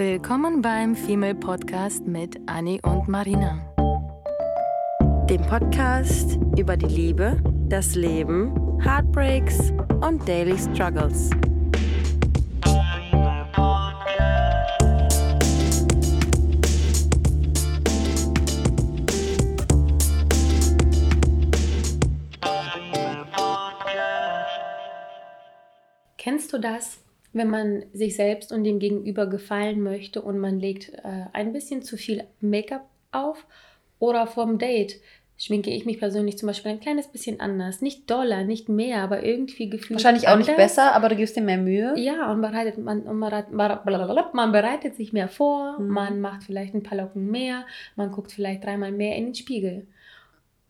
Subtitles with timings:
[0.00, 3.60] Willkommen beim Female Podcast mit Annie und Marina.
[5.28, 7.38] Dem Podcast über die Liebe,
[7.68, 11.28] das Leben, Heartbreaks und Daily Struggles.
[26.16, 27.00] Kennst du das,
[27.32, 31.82] wenn man sich selbst und dem Gegenüber gefallen möchte und man legt äh, ein bisschen
[31.82, 33.46] zu viel Make-up auf?
[33.98, 35.00] Oder vorm Date
[35.36, 37.80] schminke ich mich persönlich zum Beispiel ein kleines bisschen anders.
[37.80, 39.98] Nicht doller, nicht mehr, aber irgendwie gefühlt.
[39.98, 40.74] Wahrscheinlich auch nicht anders.
[40.74, 41.94] besser, aber du gibst dir mehr Mühe.
[41.96, 45.88] Ja, und bereitet, man, und man bereitet sich mehr vor, Mhm.
[45.88, 47.64] man macht vielleicht ein paar Locken mehr,
[47.96, 49.86] man guckt vielleicht dreimal mehr in den Spiegel.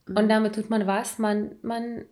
[0.07, 0.17] Mhm.
[0.17, 1.19] Und damit tut man was?
[1.19, 2.05] Man, man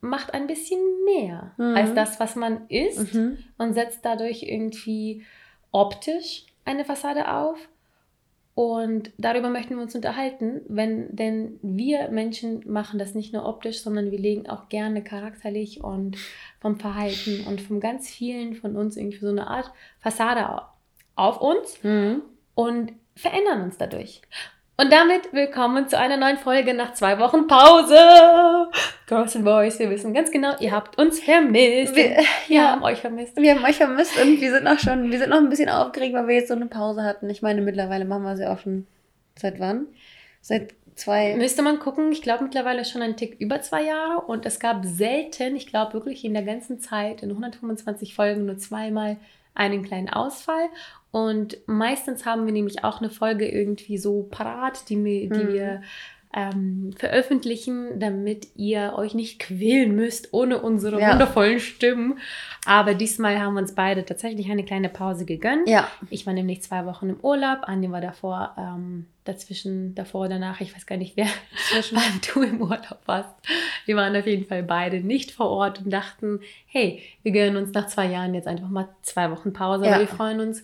[0.00, 1.76] macht ein bisschen mehr Mhm.
[1.76, 3.38] als das, was man ist Mhm.
[3.58, 5.24] und setzt dadurch irgendwie
[5.72, 7.68] optisch eine Fassade auf.
[8.54, 13.80] Und darüber möchten wir uns unterhalten, wenn, denn wir Menschen machen das nicht nur optisch,
[13.80, 16.16] sondern wir legen auch gerne charakterlich und
[16.60, 20.62] vom Verhalten und von ganz vielen von uns irgendwie so eine Art Fassade au-
[21.14, 22.22] auf uns Mhm.
[22.54, 24.20] und verändern uns dadurch.
[24.80, 28.70] Und damit willkommen zu einer neuen Folge nach zwei Wochen Pause.
[29.06, 31.94] Girls and Boys, wir wissen ganz genau, ihr habt uns vermisst.
[31.94, 32.70] Wir- wir ja.
[32.70, 33.36] haben euch vermisst.
[33.36, 36.14] Wir haben euch vermisst und wir sind noch schon, wir sind noch ein bisschen aufgeregt,
[36.14, 37.28] weil wir jetzt so eine Pause hatten.
[37.28, 38.86] Ich meine, mittlerweile machen wir sie auch schon.
[39.36, 39.86] Seit wann?
[40.40, 41.34] Seit zwei.
[41.36, 44.84] Müsste man gucken, ich glaube mittlerweile schon ein Tick über zwei Jahre und es gab
[44.86, 49.18] selten, ich glaube wirklich in der ganzen Zeit, in 125 Folgen nur zweimal
[49.54, 50.68] einen kleinen Ausfall.
[51.10, 55.52] Und meistens haben wir nämlich auch eine Folge irgendwie so parat, die, wir- die Mhm.
[55.52, 55.82] wir
[56.34, 61.12] ähm, veröffentlichen, damit ihr euch nicht quälen müsst ohne unsere Ja.
[61.12, 62.18] wundervollen Stimmen.
[62.64, 65.68] Aber diesmal haben wir uns beide tatsächlich eine kleine Pause gegönnt.
[65.68, 65.88] Ja.
[66.08, 67.60] Ich war nämlich zwei Wochen im Urlaub.
[67.62, 71.26] Andi war davor, ähm, dazwischen, davor, danach, ich weiß gar nicht, wer
[71.70, 73.30] Zwischen- wann du im Urlaub warst.
[73.86, 77.72] Wir waren auf jeden Fall beide nicht vor Ort und dachten, hey, wir gönnen uns
[77.72, 79.86] nach zwei Jahren jetzt einfach mal zwei Wochen Pause.
[79.86, 79.98] Ja.
[79.98, 80.62] Wir freuen uns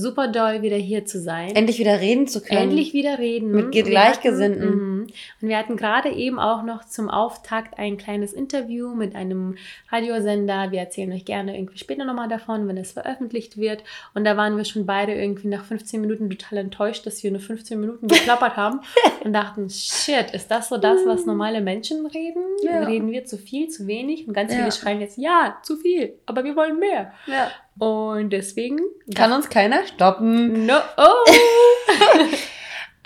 [0.00, 1.54] super doll, wieder hier zu sein.
[1.54, 2.62] Endlich wieder reden zu können.
[2.62, 3.50] Endlich wieder reden.
[3.52, 4.62] Mit Gleichgesinnten.
[4.62, 5.06] hatten- mhm.
[5.40, 9.56] Und wir hatten gerade eben auch noch zum Auftakt ein kleines Interview mit einem
[9.90, 10.70] Radiosender.
[10.72, 13.82] Wir erzählen euch gerne irgendwie später nochmal davon, wenn es veröffentlicht wird.
[14.14, 17.40] Und da waren wir schon beide irgendwie nach 15 Minuten total enttäuscht, dass wir nur
[17.40, 18.80] 15 Minuten geplappert haben
[19.24, 22.42] und dachten, shit, ist das so das, was normale Menschen reden?
[22.62, 22.84] Ja.
[22.84, 24.26] Reden wir zu viel, zu wenig?
[24.26, 24.58] Und ganz Ja.
[24.58, 27.12] viele schreien jetzt, ja, zu viel, aber wir wollen mehr.
[27.26, 27.50] Ja.
[27.78, 28.80] Und deswegen
[29.14, 30.66] Kann uns keiner stoppen.
[30.66, 30.78] No.
[30.96, 31.30] Oh.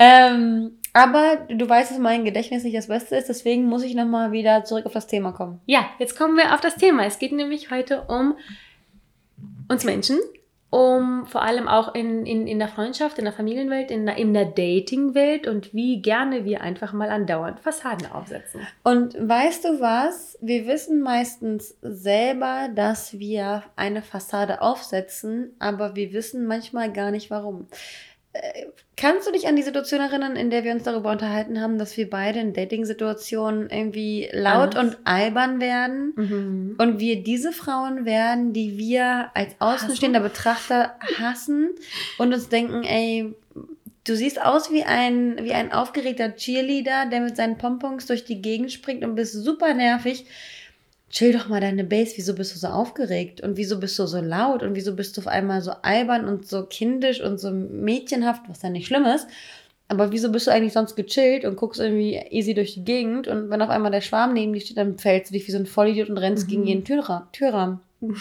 [0.02, 4.32] Ähm, aber du weißt, dass mein Gedächtnis nicht das Beste ist, deswegen muss ich nochmal
[4.32, 5.60] wieder zurück auf das Thema kommen.
[5.66, 7.04] Ja, jetzt kommen wir auf das Thema.
[7.04, 8.34] Es geht nämlich heute um
[9.68, 10.18] uns Menschen,
[10.70, 14.32] um vor allem auch in, in, in der Freundschaft, in der Familienwelt, in der, in
[14.32, 18.60] der Datingwelt und wie gerne wir einfach mal andauernd Fassaden aufsetzen.
[18.84, 20.38] Und weißt du was?
[20.40, 27.30] Wir wissen meistens selber, dass wir eine Fassade aufsetzen, aber wir wissen manchmal gar nicht
[27.30, 27.66] warum.
[29.00, 31.96] Kannst du dich an die Situation erinnern, in der wir uns darüber unterhalten haben, dass
[31.96, 34.96] wir beide in Dating-Situationen irgendwie laut Anders.
[34.96, 36.12] und albern werden?
[36.76, 41.70] Und wir diese Frauen werden, die wir als außenstehender Betrachter hassen
[42.18, 43.34] und uns denken, ey,
[44.04, 48.42] du siehst aus wie ein, wie ein aufgeregter Cheerleader, der mit seinen Pompons durch die
[48.42, 50.26] Gegend springt und bist super nervig.
[51.10, 54.20] Chill doch mal deine Base, wieso bist du so aufgeregt und wieso bist du so
[54.20, 58.42] laut und wieso bist du auf einmal so albern und so kindisch und so mädchenhaft,
[58.48, 59.26] was ja nicht schlimm ist.
[59.88, 63.50] Aber wieso bist du eigentlich sonst gechillt und guckst irgendwie easy durch die Gegend und
[63.50, 65.66] wenn auf einmal der Schwarm neben dir steht, dann fällst du dich wie so ein
[65.66, 66.50] Vollidiot und rennst Mhm.
[66.50, 67.80] gegen jeden Türra Türrahmen.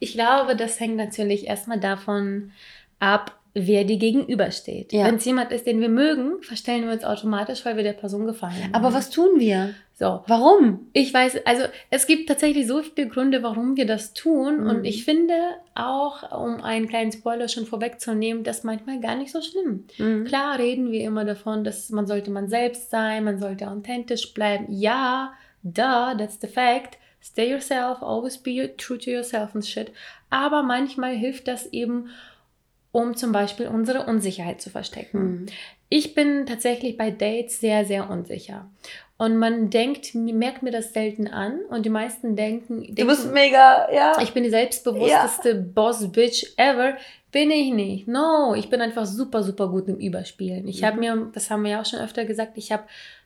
[0.00, 2.52] Ich glaube, das hängt natürlich erstmal davon
[3.00, 4.92] ab, wer dir gegenübersteht.
[4.92, 5.06] Ja.
[5.06, 8.26] Wenn es jemand ist, den wir mögen, verstellen wir uns automatisch, weil wir der Person
[8.26, 8.70] gefallen.
[8.72, 9.74] Aber was tun wir?
[9.98, 10.86] So, Warum?
[10.92, 14.60] Ich weiß, also es gibt tatsächlich so viele Gründe, warum wir das tun.
[14.60, 14.70] Mhm.
[14.70, 15.34] Und ich finde
[15.74, 19.86] auch, um einen kleinen Spoiler schon vorwegzunehmen, das manchmal gar nicht so schlimm.
[19.98, 20.24] Mhm.
[20.24, 24.66] Klar reden wir immer davon, dass man sollte man selbst sein, man sollte authentisch bleiben.
[24.68, 25.32] Ja,
[25.64, 26.96] da, that's the fact.
[27.20, 29.90] Stay yourself, always be true to yourself and shit.
[30.30, 32.10] Aber manchmal hilft das eben,
[32.92, 35.20] um zum Beispiel unsere Unsicherheit zu verstecken.
[35.42, 35.46] Mhm.
[35.88, 38.68] Ich bin tatsächlich bei Dates sehr, sehr unsicher.
[39.16, 41.58] Und man denkt, merkt mir das selten an.
[41.70, 44.12] Und die meisten denken, Du denken bist mega, ja.
[44.22, 46.96] ich bin die selbstbewussteste Boss-Bitch ever.
[47.32, 48.06] Bin ich nicht.
[48.08, 50.68] No, ich bin einfach super, super gut im Überspielen.
[50.68, 51.00] Ich habe Mhm.
[51.00, 52.84] mir, das haben wir ja auch schon öfter gesagt, ich habe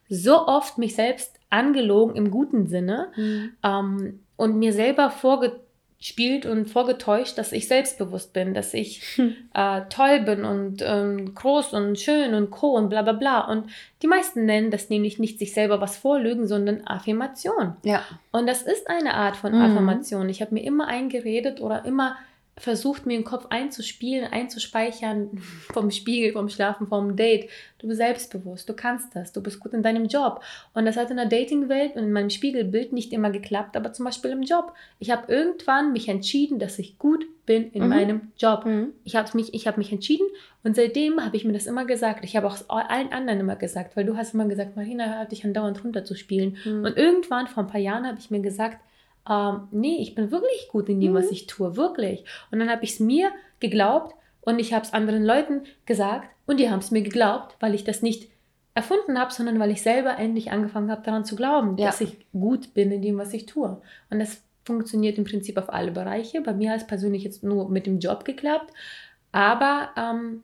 [0.08, 3.52] so oft mich selbst angelogen im guten Sinne Mhm.
[3.62, 5.60] ähm, und mir selber vorge
[6.02, 9.36] vorgespielt und vorgetäuscht, dass ich selbstbewusst bin, dass ich hm.
[9.54, 13.40] äh, toll bin und ähm, groß und schön und co und bla bla bla.
[13.40, 13.70] Und
[14.02, 17.76] die meisten nennen das nämlich nicht sich selber was vorlügen, sondern Affirmation.
[17.84, 18.02] Ja.
[18.32, 19.62] Und das ist eine Art von mhm.
[19.62, 20.28] Affirmation.
[20.28, 22.16] Ich habe mir immer eingeredet oder immer
[22.58, 25.30] versucht, mir den Kopf einzuspielen, einzuspeichern
[25.72, 27.48] vom Spiegel, vom Schlafen, vom Date.
[27.78, 30.42] Du bist selbstbewusst, du kannst das, du bist gut in deinem Job.
[30.74, 34.04] Und das hat in der Datingwelt und in meinem Spiegelbild nicht immer geklappt, aber zum
[34.04, 34.74] Beispiel im Job.
[34.98, 37.88] Ich habe irgendwann mich entschieden, dass ich gut bin in mhm.
[37.88, 38.66] meinem Job.
[38.66, 38.92] Mhm.
[39.02, 40.26] Ich habe mich, hab mich entschieden
[40.62, 42.22] und seitdem habe ich mir das immer gesagt.
[42.22, 45.44] Ich habe auch allen anderen immer gesagt, weil du hast immer gesagt, Marina, hör dich
[45.44, 46.58] andauernd runterzuspielen.
[46.64, 46.84] Mhm.
[46.84, 48.78] Und irgendwann, vor ein paar Jahren, habe ich mir gesagt,
[49.28, 51.16] ähm, nee, ich bin wirklich gut in dem, mhm.
[51.16, 52.24] was ich tue, wirklich.
[52.50, 53.30] Und dann habe ich es mir
[53.60, 57.74] geglaubt und ich habe es anderen Leuten gesagt und die haben es mir geglaubt, weil
[57.74, 58.28] ich das nicht
[58.74, 61.86] erfunden habe, sondern weil ich selber endlich angefangen habe, daran zu glauben, ja.
[61.86, 63.80] dass ich gut bin in dem, was ich tue.
[64.10, 66.40] Und das funktioniert im Prinzip auf alle Bereiche.
[66.40, 68.72] Bei mir hat es persönlich jetzt nur mit dem Job geklappt,
[69.30, 70.42] aber ähm,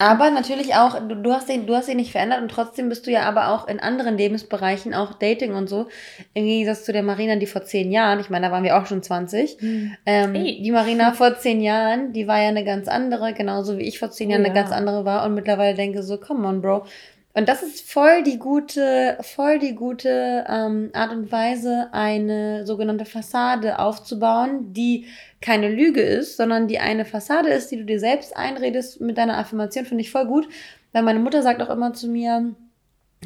[0.00, 3.06] aber natürlich auch, du, du, hast ihn, du hast ihn nicht verändert und trotzdem bist
[3.06, 5.88] du ja aber auch in anderen Lebensbereichen, auch Dating und so,
[6.32, 8.86] im Gegensatz zu der Marina, die vor zehn Jahren, ich meine, da waren wir auch
[8.86, 9.92] schon 20, mhm.
[10.06, 10.62] ähm, hey.
[10.62, 14.10] die Marina vor zehn Jahren, die war ja eine ganz andere, genauso wie ich vor
[14.10, 14.50] zehn Jahren oh, ja.
[14.52, 16.86] eine ganz andere war und mittlerweile denke so, come on, Bro,
[17.32, 23.04] und das ist voll die gute, voll die gute ähm, Art und Weise, eine sogenannte
[23.04, 25.06] Fassade aufzubauen, die
[25.40, 29.38] keine Lüge ist, sondern die eine Fassade ist, die du dir selbst einredest mit deiner
[29.38, 30.48] Affirmation, finde ich voll gut.
[30.92, 32.52] Weil meine Mutter sagt auch immer zu mir,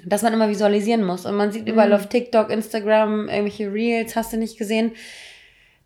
[0.04, 1.24] dass man immer visualisieren muss.
[1.24, 1.94] Und man sieht überall mhm.
[1.94, 4.92] auf TikTok, Instagram, irgendwelche Reels, hast du nicht gesehen,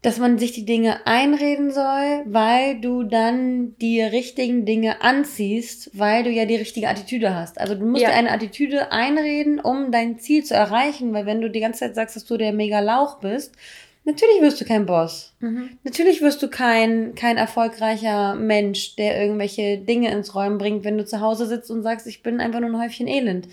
[0.02, 6.22] dass man sich die Dinge einreden soll, weil du dann die richtigen Dinge anziehst, weil
[6.22, 7.60] du ja die richtige Attitüde hast.
[7.60, 8.10] Also du musst ja.
[8.10, 11.96] dir eine Attitüde einreden, um dein Ziel zu erreichen, weil wenn du die ganze Zeit
[11.96, 13.56] sagst, dass du der mega Lauch bist,
[14.04, 15.34] natürlich wirst du kein Boss.
[15.40, 15.70] Mhm.
[15.82, 21.04] Natürlich wirst du kein, kein erfolgreicher Mensch, der irgendwelche Dinge ins Räumen bringt, wenn du
[21.04, 23.48] zu Hause sitzt und sagst, ich bin einfach nur ein Häufchen Elend.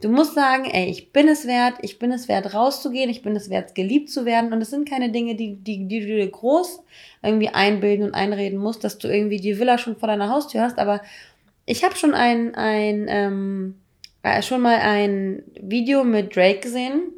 [0.00, 3.36] Du musst sagen, ey, ich bin es wert, ich bin es wert, rauszugehen, ich bin
[3.36, 4.52] es wert, geliebt zu werden.
[4.52, 6.82] Und es sind keine Dinge, die, die, die du dir groß
[7.22, 10.78] irgendwie einbilden und einreden musst, dass du irgendwie die Villa schon vor deiner Haustür hast.
[10.78, 11.02] Aber
[11.66, 13.74] ich habe schon ein, ein ähm,
[14.22, 17.12] äh, schon mal ein Video mit Drake gesehen.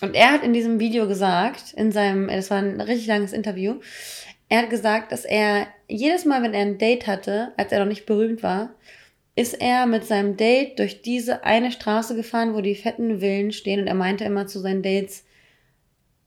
[0.00, 3.76] Und er hat in diesem Video gesagt, in seinem, das war ein richtig langes Interview,
[4.48, 7.86] er hat gesagt, dass er jedes Mal, wenn er ein Date hatte, als er noch
[7.86, 8.74] nicht berühmt war,
[9.40, 13.80] ist er mit seinem Date durch diese eine Straße gefahren, wo die fetten Villen stehen
[13.80, 15.24] und er meinte immer zu seinen Dates,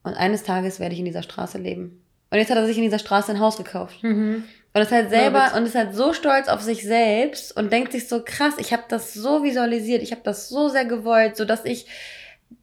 [0.01, 2.03] und eines Tages werde ich in dieser Straße leben.
[2.31, 4.01] Und jetzt hat er sich in dieser Straße ein Haus gekauft.
[4.03, 4.43] Mhm.
[4.73, 8.09] Und ist halt selber und ist halt so stolz auf sich selbst und denkt sich
[8.09, 11.63] so krass, ich habe das so visualisiert, ich habe das so sehr gewollt, so dass
[11.63, 11.85] ich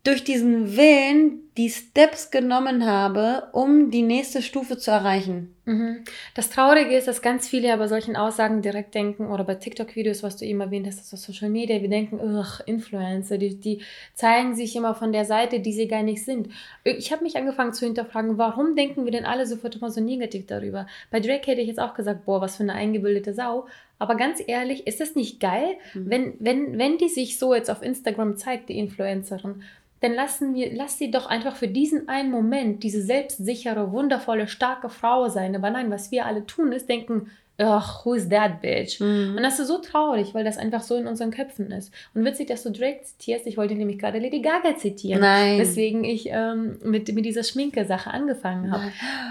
[0.02, 5.55] durch diesen Willen die Steps genommen habe, um die nächste Stufe zu erreichen.
[5.67, 6.05] Mhm.
[6.35, 10.38] Das Traurige ist, dass ganz viele aber solchen Aussagen direkt denken, oder bei TikTok-Videos, was
[10.38, 13.82] du eben erwähnt hast, das ist Social Media, wir denken, ugh, Influencer, die, die
[14.14, 16.49] zeigen sich immer von der Seite, die sie gar nicht sind.
[16.85, 20.46] Ich habe mich angefangen zu hinterfragen, warum denken wir denn alle sofort immer so negativ
[20.46, 20.87] darüber?
[21.11, 23.67] Bei Drake hätte ich jetzt auch gesagt, boah, was für eine eingebildete Sau.
[23.99, 26.11] Aber ganz ehrlich, ist das nicht geil, mhm.
[26.11, 29.62] wenn, wenn, wenn die sich so jetzt auf Instagram zeigt, die Influencerin,
[30.00, 34.88] dann lassen wir, lass sie doch einfach für diesen einen Moment diese selbstsichere, wundervolle, starke
[34.88, 35.55] Frau sein.
[35.55, 39.01] Aber nein, was wir alle tun, ist denken, ach, who is that bitch?
[39.01, 39.34] Mhm.
[39.36, 41.93] Und das ist so traurig, weil das einfach so in unseren Köpfen ist.
[42.15, 43.46] Und witzig, dass du Drake zitierst.
[43.46, 45.20] Ich wollte nämlich gerade Lady Gaga zitieren.
[45.20, 45.58] Nein.
[45.58, 48.84] Weswegen ich ähm, mit, mit dieser Schminke-Sache angefangen habe.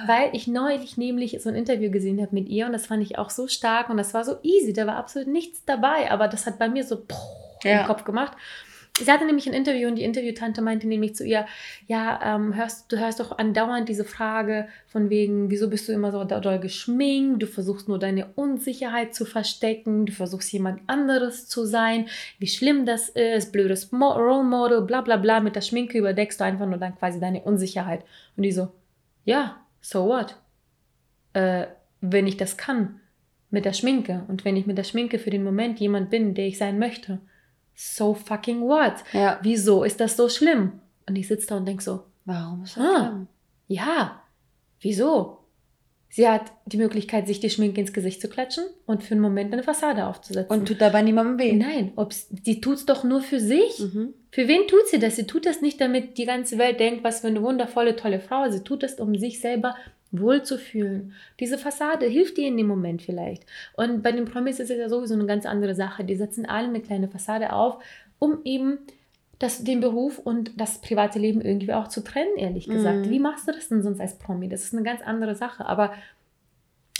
[0.05, 3.17] Weil ich neulich nämlich so ein Interview gesehen habe mit ihr und das fand ich
[3.17, 4.73] auch so stark und das war so easy.
[4.73, 7.15] Da war absolut nichts dabei, aber das hat bei mir so poh,
[7.63, 7.81] ja.
[7.81, 8.33] im Kopf gemacht.
[8.99, 11.45] Sie hatte nämlich ein Interview und die Interviewtante meinte nämlich zu ihr,
[11.87, 16.11] ja, ähm, hörst, du hörst doch andauernd diese Frage von wegen, wieso bist du immer
[16.11, 21.65] so doll geschminkt, du versuchst nur deine Unsicherheit zu verstecken, du versuchst jemand anderes zu
[21.65, 22.07] sein,
[22.39, 26.39] wie schlimm das ist, blödes Mo Role Model, bla bla bla, mit der Schminke überdeckst
[26.39, 28.03] du einfach nur dann quasi deine Unsicherheit.
[28.35, 28.69] Und die so,
[29.25, 30.35] ja, so what?
[31.33, 31.67] Äh,
[32.01, 32.99] wenn ich das kann
[33.49, 34.23] mit der Schminke.
[34.27, 37.19] Und wenn ich mit der Schminke für den Moment jemand bin, der ich sein möchte,
[37.79, 38.95] so fucking what?
[39.13, 39.39] Ja.
[39.41, 40.73] Wieso ist das so schlimm?
[41.07, 43.27] Und ich sitze da und denke so, warum ist das ah, schlimm?
[43.67, 44.21] Ja,
[44.81, 45.37] wieso?
[46.09, 49.53] Sie hat die Möglichkeit, sich die Schminke ins Gesicht zu klatschen und für einen Moment
[49.53, 50.51] eine Fassade aufzusetzen.
[50.51, 51.53] Und tut dabei niemandem weh.
[51.53, 53.79] Nein, ob's, die tut es doch nur für sich.
[53.79, 54.13] Mhm.
[54.31, 55.15] Für wen tut sie das?
[55.15, 58.49] Sie tut das nicht, damit die ganze Welt denkt, was für eine wundervolle, tolle Frau.
[58.49, 59.75] Sie tut das, um sich selber
[60.11, 61.13] wohlzufühlen.
[61.39, 63.45] Diese Fassade hilft dir in dem Moment vielleicht.
[63.73, 66.03] Und bei den Promis ist es ja sowieso eine ganz andere Sache.
[66.03, 67.83] Die setzen alle eine kleine Fassade auf,
[68.17, 68.79] um eben
[69.37, 73.05] das, den Beruf und das private Leben irgendwie auch zu trennen, ehrlich gesagt.
[73.05, 73.09] Mhm.
[73.09, 74.49] Wie machst du das denn sonst als Promi?
[74.49, 75.65] Das ist eine ganz andere Sache.
[75.65, 75.93] Aber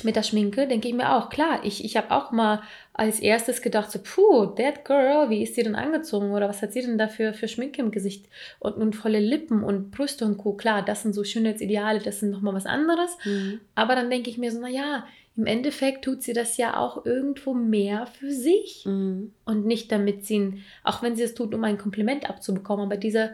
[0.03, 2.61] mit der Schminke denke ich mir auch, klar, ich, ich habe auch mal
[2.93, 6.73] als erstes gedacht, so, puh, that girl, wie ist sie denn angezogen oder was hat
[6.73, 8.27] sie denn da für, für Schminke im Gesicht
[8.59, 10.53] und, und volle Lippen und Brüste und Co.
[10.53, 13.17] Klar, das sind so Schönheitsideale, das sind nochmal was anderes.
[13.25, 13.59] Mhm.
[13.75, 15.05] Aber dann denke ich mir so, naja,
[15.37, 19.31] im Endeffekt tut sie das ja auch irgendwo mehr für sich Mhm.
[19.45, 23.31] und nicht damit sie, auch wenn sie es tut, um ein Kompliment abzubekommen, aber diese,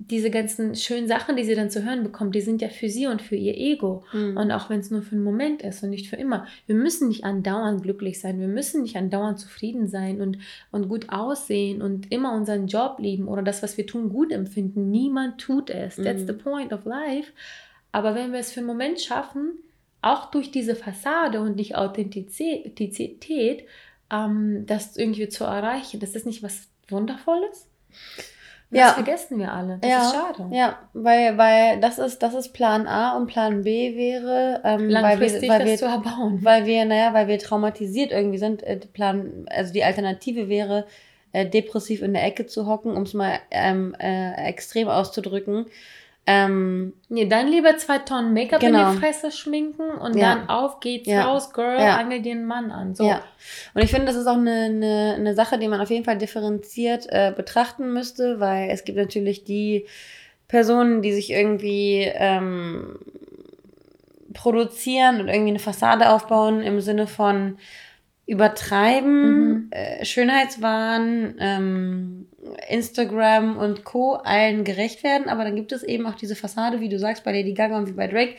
[0.00, 3.08] diese ganzen schönen Sachen, die sie dann zu hören bekommt, die sind ja für sie
[3.08, 4.04] und für ihr Ego.
[4.12, 4.36] Mhm.
[4.36, 6.46] Und auch wenn es nur für einen Moment ist und nicht für immer.
[6.66, 10.38] Wir müssen nicht andauernd glücklich sein, wir müssen nicht andauernd zufrieden sein und,
[10.70, 14.90] und gut aussehen und immer unseren Job lieben oder das, was wir tun, gut empfinden.
[14.90, 15.96] Niemand tut es.
[15.96, 16.26] That's Mhm.
[16.28, 17.32] the point of life.
[17.90, 19.58] Aber wenn wir es für einen Moment schaffen,
[20.00, 23.64] auch durch diese Fassade und die Authentizität,
[24.10, 27.66] ähm, das irgendwie zu erreichen, das ist nicht was Wundervolles?
[28.70, 28.88] Das Ja.
[28.92, 29.78] vergessen wir alle.
[29.80, 30.48] Das ja, ist schade.
[30.54, 35.48] Ja, weil, weil das ist, das ist Plan A und Plan B wäre, ähm, Langfristig
[35.48, 36.38] weil wir, weil das zu wir, erbauen.
[36.42, 38.62] weil wir, naja, weil wir traumatisiert irgendwie sind.
[38.62, 40.86] Äh, Plan, also die Alternative wäre,
[41.32, 45.66] äh, depressiv in der Ecke zu hocken, um es mal ähm, äh, extrem auszudrücken.
[46.30, 48.90] Ähm, Nee, dann lieber zwei Tonnen Make-up Genau.
[48.90, 50.34] in die Fresse schminken und Ja.
[50.34, 51.24] dann auf geht's Ja.
[51.24, 51.96] raus, Girl, Ja.
[51.96, 52.94] angel dir einen Mann an.
[52.94, 53.04] So.
[53.04, 53.22] Ja.
[53.72, 56.18] Und ich finde, das ist auch eine, eine, eine Sache, die man auf jeden Fall
[56.18, 59.86] differenziert äh, betrachten müsste, weil es gibt natürlich die
[60.48, 62.98] Personen, die sich irgendwie ähm,
[64.34, 67.56] produzieren und irgendwie eine Fassade aufbauen im Sinne von
[68.28, 69.68] übertreiben, Mhm.
[69.70, 72.26] äh, Schönheitswahn, ähm,
[72.68, 74.14] Instagram und Co.
[74.14, 75.28] allen gerecht werden.
[75.28, 77.88] Aber dann gibt es eben auch diese Fassade, wie du sagst, bei Lady Gaga und
[77.88, 78.34] wie bei Drake,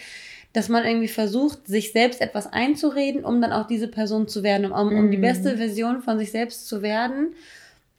[0.54, 4.72] dass man irgendwie versucht, sich selbst etwas einzureden, um dann auch diese Person zu werden,
[4.72, 5.22] um, um die Mhm.
[5.22, 7.34] beste Version von sich selbst zu werden.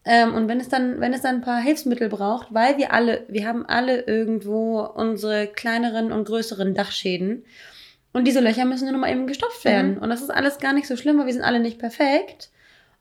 [0.05, 3.25] Ähm, und wenn es dann, wenn es dann ein paar Hilfsmittel braucht, weil wir alle,
[3.29, 7.45] wir haben alle irgendwo unsere kleineren und größeren Dachschäden.
[8.13, 9.99] Und diese Löcher müssen nur noch mal eben gestopft werden.
[9.99, 12.51] Und das ist alles gar nicht so schlimm, weil wir sind alle nicht perfekt.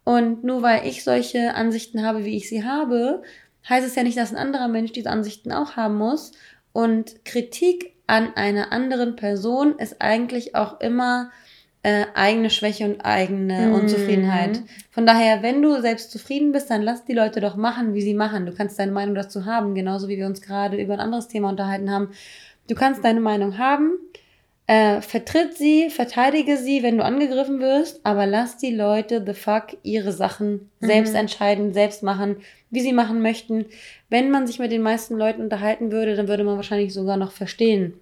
[0.04, 3.24] Und nur weil ich solche Ansichten habe, wie ich sie habe,
[3.68, 6.32] heißt es ja nicht, dass ein anderer Mensch diese Ansichten auch haben muss.
[6.74, 11.32] Und Kritik an einer anderen Person ist eigentlich auch immer
[11.82, 13.74] äh, eigene Schwäche und eigene Mhm.
[13.74, 14.62] Unzufriedenheit.
[14.92, 18.14] Von daher, wenn du selbst zufrieden bist, dann lass die Leute doch machen, wie sie
[18.14, 18.46] machen.
[18.46, 21.50] Du kannst deine Meinung dazu haben, genauso wie wir uns gerade über ein anderes Thema
[21.50, 22.12] unterhalten haben.
[22.68, 23.92] Du kannst deine Meinung haben,
[24.72, 29.76] äh, vertritt sie, verteidige sie, wenn du angegriffen wirst, aber lass die Leute the fuck
[29.82, 30.86] ihre Sachen Mhm.
[30.86, 32.38] selbst entscheiden, selbst machen,
[32.70, 33.66] wie sie machen möchten.
[34.10, 37.32] Wenn man sich mit den meisten Leuten unterhalten würde, dann würde man wahrscheinlich sogar noch
[37.32, 37.96] verstehen,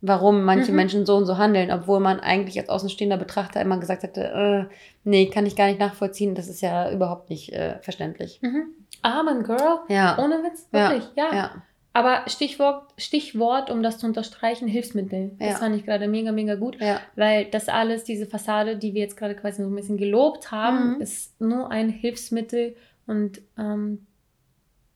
[0.00, 0.76] warum manche Mhm.
[0.76, 4.74] Menschen so und so handeln, obwohl man eigentlich als außenstehender Betrachter immer gesagt hätte, äh,
[5.04, 8.38] nee, kann ich gar nicht nachvollziehen, das ist ja überhaupt nicht äh, verständlich.
[8.40, 8.64] Mhm.
[9.02, 10.16] Armen Girl, Ja.
[10.18, 10.88] ohne Witz, Ja.
[10.90, 11.34] wirklich, ja.
[11.34, 11.50] Ja.
[11.96, 15.30] Aber Stichwort, Stichwort, um das zu unterstreichen, Hilfsmittel.
[15.38, 15.54] Das Ja.
[15.58, 16.76] fand ich gerade mega, mega gut.
[16.80, 17.00] Ja.
[17.14, 20.96] Weil das alles, diese Fassade, die wir jetzt gerade quasi so ein bisschen gelobt haben,
[20.96, 21.00] Mhm.
[21.00, 22.74] ist nur ein Hilfsmittel
[23.06, 24.06] und ähm,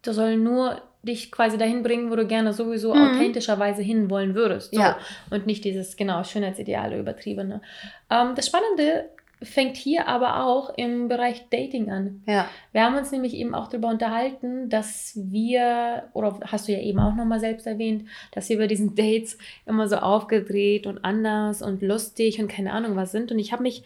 [0.02, 3.00] das soll nur dich quasi dahin bringen, wo du gerne sowieso Mhm.
[3.14, 4.74] authentischerweise hinwollen würdest.
[4.74, 4.80] So.
[4.80, 4.98] Ja.
[5.30, 7.62] Und nicht dieses, genau, Schönheitsideale übertriebene.
[8.10, 9.08] Ähm, das Spannende
[9.42, 12.22] fängt hier aber auch im Bereich Dating an.
[12.26, 12.48] Ja.
[12.72, 16.98] Wir haben uns nämlich eben auch darüber unterhalten, dass wir, oder hast du ja eben
[16.98, 21.82] auch nochmal selbst erwähnt, dass wir über diesen Dates immer so aufgedreht und anders und
[21.82, 23.30] lustig und keine Ahnung was sind.
[23.30, 23.84] Und ich habe mich,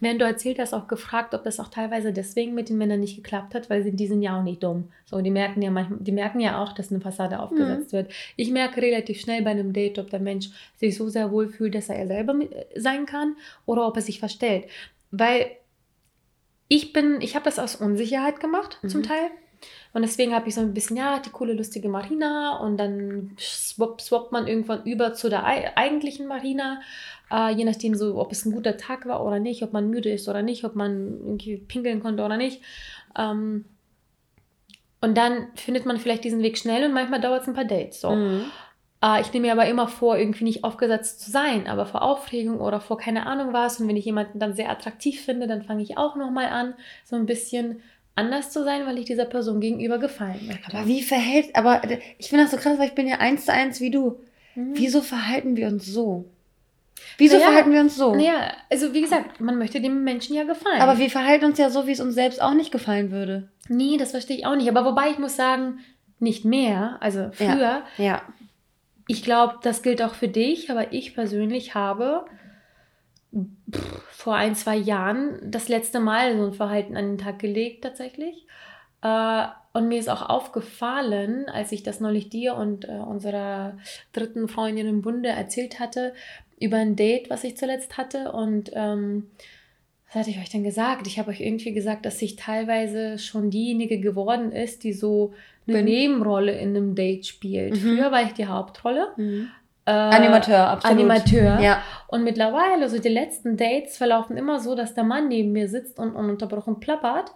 [0.00, 3.16] während du erzählt hast, auch gefragt, ob das auch teilweise deswegen mit den Männern nicht
[3.16, 4.90] geklappt hat, weil sie, die sind ja auch nicht dumm.
[5.06, 8.12] So, die merken ja manchmal, die merken ja auch, dass eine Fassade aufgesetzt wird.
[8.36, 11.74] Ich merke relativ schnell bei einem Date, ob der Mensch sich so sehr wohl fühlt,
[11.74, 13.36] dass er er selber mit- sein kann
[13.66, 14.66] oder ob er sich verstellt.
[15.10, 15.50] Weil
[16.68, 19.04] ich bin, ich habe das aus Unsicherheit gemacht, zum Mhm.
[19.04, 19.30] Teil.
[19.92, 24.00] Und deswegen habe ich so ein bisschen, ja, die coole, lustige Marina und dann swap,
[24.00, 26.80] swappt man irgendwann über zu der ei- eigentlichen Marina,
[27.30, 30.10] äh, je nachdem so, ob es ein guter Tag war oder nicht, ob man müde
[30.10, 32.62] ist oder nicht, ob man irgendwie pinkeln konnte oder nicht.
[33.16, 33.64] Ähm,
[35.00, 38.00] und dann findet man vielleicht diesen Weg schnell und manchmal dauert es ein paar Dates.
[38.00, 38.10] So.
[38.10, 38.44] Mhm.
[39.02, 42.60] Äh, ich nehme mir aber immer vor, irgendwie nicht aufgesetzt zu sein, aber vor Aufregung
[42.60, 43.80] oder vor keine Ahnung was.
[43.80, 47.16] Und wenn ich jemanden dann sehr attraktiv finde, dann fange ich auch nochmal an, so
[47.16, 47.80] ein bisschen
[48.18, 50.76] anders zu sein, weil ich dieser Person gegenüber gefallen möchte.
[50.76, 51.82] Aber wie verhält, aber
[52.18, 54.20] ich finde das so krass, weil ich bin ja eins zu eins wie du.
[54.54, 54.72] Mhm.
[54.74, 56.26] Wieso verhalten wir uns so?
[57.16, 58.14] Wieso Naja, verhalten wir uns so?
[58.14, 60.80] Naja, also wie gesagt, man möchte dem Menschen ja gefallen.
[60.80, 63.48] Aber wir verhalten uns ja so, wie es uns selbst auch nicht gefallen würde.
[63.68, 64.68] Nee, das verstehe ich auch nicht.
[64.68, 65.78] Aber wobei ich muss sagen,
[66.18, 67.82] nicht mehr, also früher.
[67.96, 68.22] Ja.
[69.06, 72.26] Ich glaube, das gilt auch für dich, aber ich persönlich habe
[73.32, 77.84] pff, vor ein, zwei Jahren das letzte Mal so ein Verhalten an den Tag gelegt,
[77.84, 78.46] tatsächlich.
[79.02, 83.78] Äh, Und mir ist auch aufgefallen, als ich das neulich dir und äh, unserer
[84.12, 86.14] dritten Freundin im Bunde erzählt hatte,
[86.58, 88.32] über ein Date, was ich zuletzt hatte.
[88.32, 89.30] Und ähm,
[90.06, 91.06] was hatte ich euch denn gesagt?
[91.06, 95.32] Ich habe euch irgendwie gesagt, dass ich teilweise schon diejenige geworden ist, die so
[95.68, 95.84] eine Bin.
[95.84, 97.74] Nebenrolle in einem Date spielt.
[97.74, 97.78] Mhm.
[97.78, 99.12] Früher war ich die Hauptrolle.
[99.16, 99.50] Mhm.
[99.88, 100.98] Äh, Animateur, absolut.
[100.98, 101.60] Animateur.
[101.60, 101.82] Ja.
[102.08, 105.98] Und mittlerweile, so die letzten Dates verlaufen immer so, dass der Mann neben mir sitzt
[105.98, 107.32] und ununterbrochen plappert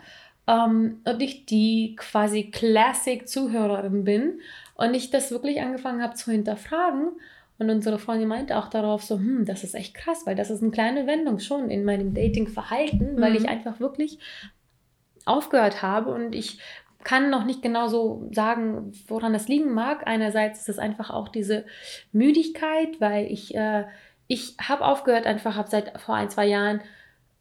[0.46, 4.40] ähm, und ich die quasi Classic-Zuhörerin bin
[4.74, 7.12] und ich das wirklich angefangen habe zu hinterfragen.
[7.58, 10.60] Und unsere Freundin meinte auch darauf so, hm, das ist echt krass, weil das ist
[10.60, 13.20] eine kleine Wendung schon in meinem Dating-Verhalten, mhm.
[13.22, 14.18] weil ich einfach wirklich
[15.24, 16.58] aufgehört habe und ich
[17.04, 20.06] kann noch nicht genau so sagen, woran das liegen mag.
[20.06, 21.64] Einerseits ist es einfach auch diese
[22.12, 23.84] Müdigkeit, weil ich, äh,
[24.26, 26.80] ich habe aufgehört, einfach habe seit vor ein, zwei Jahren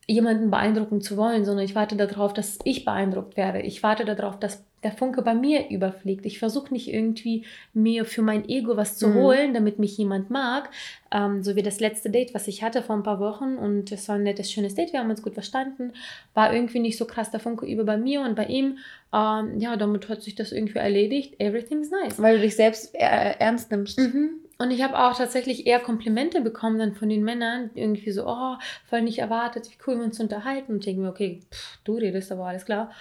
[0.08, 3.62] jemanden beeindrucken zu wollen, sondern ich warte darauf, dass ich beeindruckt werde.
[3.62, 6.26] Ich warte darauf, dass der Funke bei mir überfliegt.
[6.26, 9.14] Ich versuche nicht irgendwie mir für mein Ego was zu mhm.
[9.16, 10.70] holen, damit mich jemand mag.
[11.12, 14.08] Ähm, so wie das letzte Date, was ich hatte vor ein paar Wochen und es
[14.08, 15.94] war ein nettes, schönes Date, wir haben uns gut verstanden.
[16.34, 18.78] War irgendwie nicht so krass der Funke über bei mir und bei ihm.
[19.14, 21.40] Ähm, ja, damit hat sich das irgendwie erledigt.
[21.40, 22.22] Everything's nice.
[22.22, 24.00] Weil du dich selbst ernst nimmst.
[24.00, 24.42] Mhm.
[24.58, 28.58] Und ich habe auch tatsächlich eher Komplimente bekommen dann von den Männern, irgendwie so, oh,
[28.86, 30.74] voll nicht erwartet, wie cool wir uns unterhalten.
[30.74, 32.92] Und ich denke mir, okay, pff, du redest aber alles klar.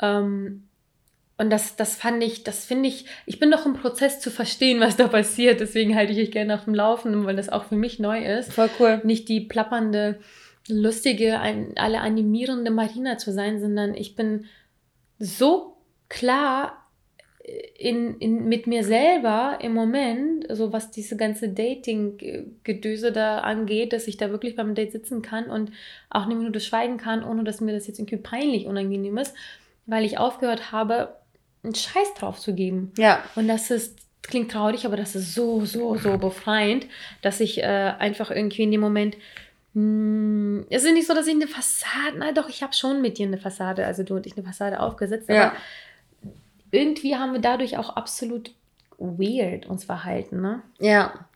[0.00, 0.64] Ähm,
[1.36, 4.80] und das, das fand ich, das finde ich, ich bin doch im Prozess zu verstehen,
[4.80, 5.60] was da passiert.
[5.60, 8.52] Deswegen halte ich euch gerne auf dem Laufenden, weil das auch für mich neu ist.
[8.52, 9.00] Voll cool.
[9.02, 10.20] Nicht die plappernde,
[10.68, 14.46] lustige, ein, alle animierende Marina zu sein, sondern ich bin
[15.18, 15.76] so
[16.08, 16.84] klar
[17.76, 24.06] in, in, mit mir selber im Moment, so was diese ganze Dating-Gedöse da angeht, dass
[24.06, 25.72] ich da wirklich beim Date sitzen kann und
[26.08, 29.34] auch eine Minute schweigen kann, ohne dass mir das jetzt irgendwie peinlich unangenehm ist,
[29.84, 31.16] weil ich aufgehört habe,
[31.64, 32.92] einen Scheiß drauf zu geben.
[32.98, 33.22] Ja.
[33.34, 36.86] Und das ist, klingt traurig, aber das ist so, so, so befreiend,
[37.22, 39.16] dass ich äh, einfach irgendwie in dem Moment
[39.74, 43.18] hm, es ist nicht so, dass ich eine Fassade, na doch, ich habe schon mit
[43.18, 45.48] dir eine Fassade, also du und ich eine Fassade aufgesetzt, ja.
[45.48, 45.56] aber
[46.70, 48.52] irgendwie haben wir dadurch auch absolut
[48.98, 50.62] weird uns verhalten, ne?
[50.78, 51.26] Ja.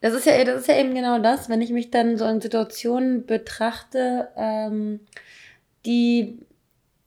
[0.00, 2.40] Das ist ja, das ist ja eben genau das, wenn ich mich dann so in
[2.40, 5.00] Situationen betrachte, ähm,
[5.84, 6.38] die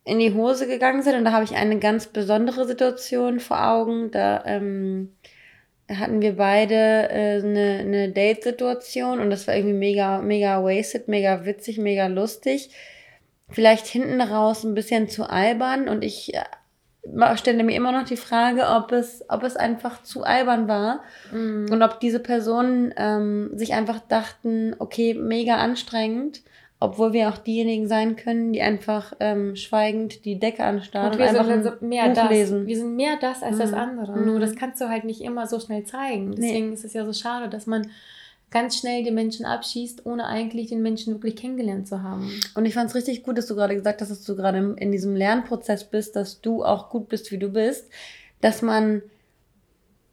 [0.04, 1.16] in die Hose gegangen sind.
[1.16, 4.10] Und da habe ich eine ganz besondere Situation vor Augen.
[4.10, 5.12] Da ähm,
[5.88, 11.44] hatten wir beide äh, eine, eine Date-Situation und das war irgendwie mega, mega wasted, mega
[11.44, 12.70] witzig, mega lustig.
[13.48, 18.16] Vielleicht hinten raus ein bisschen zu albern und ich äh, stelle mir immer noch die
[18.16, 21.66] Frage, ob es, ob es einfach zu albern war mhm.
[21.70, 26.42] und ob diese Personen ähm, sich einfach dachten, okay, mega anstrengend,
[26.82, 31.28] obwohl wir auch diejenigen sein können, die einfach ähm, schweigend die Decke anstarren und, wir
[31.28, 32.30] und einfach sind also mehr das.
[32.30, 32.66] lesen.
[32.66, 33.60] Wir sind mehr das als mhm.
[33.60, 34.18] das andere.
[34.18, 34.26] Mhm.
[34.26, 36.32] Nur das kannst du halt nicht immer so schnell zeigen.
[36.34, 36.74] Deswegen nee.
[36.74, 37.86] ist es ja so schade, dass man
[38.50, 42.30] ganz schnell den Menschen abschießt, ohne eigentlich den Menschen wirklich kennengelernt zu haben.
[42.54, 44.92] Und ich fand es richtig gut, dass du gerade gesagt hast, dass du gerade in
[44.92, 47.88] diesem Lernprozess bist, dass du auch gut bist, wie du bist,
[48.40, 49.02] dass man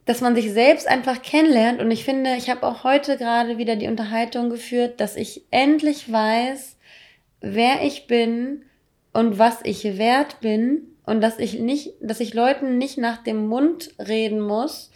[0.10, 1.80] dass man sich selbst einfach kennenlernt.
[1.80, 6.12] Und ich finde, ich habe auch heute gerade wieder die Unterhaltung geführt, dass ich endlich
[6.12, 6.78] weiß,
[7.42, 8.64] wer ich bin
[9.14, 13.46] und was ich wert bin und dass ich nicht, dass ich Leuten nicht nach dem
[13.46, 14.90] Mund reden muss,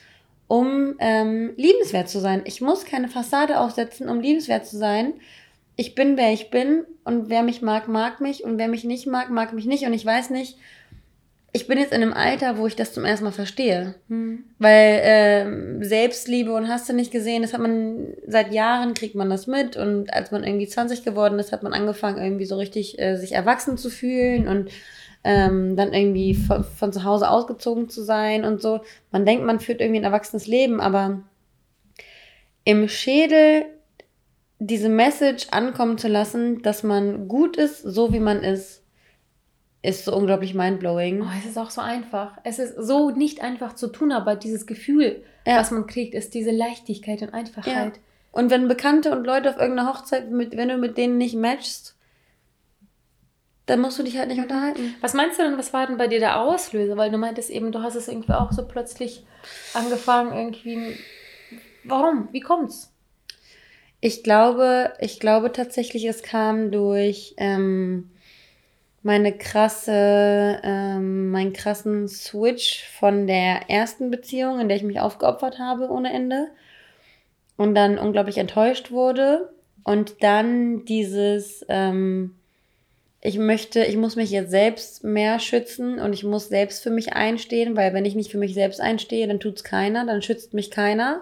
[0.47, 2.41] um ähm, liebenswert zu sein.
[2.45, 5.13] Ich muss keine Fassade aufsetzen, um liebenswert zu sein.
[5.75, 9.05] Ich bin, wer ich bin und wer mich mag, mag mich und wer mich nicht
[9.05, 9.85] mag, mag mich nicht.
[9.85, 10.57] Und ich weiß nicht,
[11.55, 13.93] ich bin jetzt in einem Alter, wo ich das zum ersten Mal verstehe.
[14.09, 14.43] Hm.
[14.57, 19.29] Weil ähm, Selbstliebe und hast du nicht gesehen, das hat man seit Jahren, kriegt man
[19.29, 19.77] das mit.
[19.77, 23.33] Und als man irgendwie 20 geworden ist, hat man angefangen, irgendwie so richtig äh, sich
[23.33, 24.71] erwachsen zu fühlen und
[25.23, 28.81] ähm, dann irgendwie von, von zu Hause ausgezogen zu sein und so.
[29.11, 31.21] Man denkt, man führt irgendwie ein erwachsenes Leben, aber
[32.65, 33.65] im Schädel
[34.57, 38.82] diese Message ankommen zu lassen, dass man gut ist, so wie man ist,
[39.83, 41.21] ist so unglaublich mindblowing.
[41.21, 42.37] Oh, es ist auch so einfach.
[42.43, 45.57] Es ist so nicht einfach zu tun, aber dieses Gefühl, ja.
[45.57, 47.97] was man kriegt, ist diese Leichtigkeit und Einfachheit.
[47.97, 48.01] Ja.
[48.31, 51.97] Und wenn Bekannte und Leute auf irgendeiner Hochzeit, mit, wenn du mit denen nicht matchst,
[53.65, 54.95] dann musst du dich halt nicht unterhalten.
[55.01, 56.95] Was meinst du denn, was war denn bei dir der Auslöser?
[56.95, 59.25] Weil du meintest eben, du hast es irgendwie auch so plötzlich
[59.73, 60.97] angefangen, irgendwie.
[61.83, 62.29] Warum?
[62.31, 62.93] Wie kommt's?
[63.99, 68.09] Ich glaube, ich glaube tatsächlich, es kam durch ähm,
[69.03, 75.59] meine krasse, ähm, meinen krassen Switch von der ersten Beziehung, in der ich mich aufgeopfert
[75.59, 76.47] habe ohne Ende
[77.57, 82.35] und dann unglaublich enttäuscht wurde und dann dieses ähm,
[83.25, 87.13] ich möchte, ich muss mich jetzt selbst mehr schützen und ich muss selbst für mich
[87.13, 90.71] einstehen, weil wenn ich nicht für mich selbst einstehe, dann tut's keiner, dann schützt mich
[90.71, 91.21] keiner.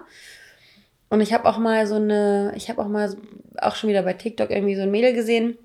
[1.10, 3.14] Und ich habe auch mal so eine, ich habe auch mal
[3.56, 5.56] auch schon wieder bei TikTok irgendwie so ein Mädel gesehen,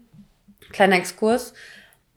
[0.71, 1.55] kleiner Exkurs,